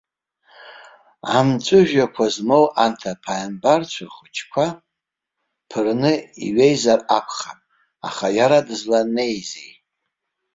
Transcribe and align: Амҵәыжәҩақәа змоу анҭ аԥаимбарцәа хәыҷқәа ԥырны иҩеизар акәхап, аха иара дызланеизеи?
Амҵәыжәҩақәа 1.37 2.25
змоу 2.33 2.65
анҭ 2.83 3.01
аԥаимбарцәа 3.11 4.05
хәыҷқәа 4.13 4.65
ԥырны 5.69 6.11
иҩеизар 6.45 6.99
акәхап, 7.17 7.59
аха 8.07 8.27
иара 8.39 8.59
дызланеизеи? 8.67 9.71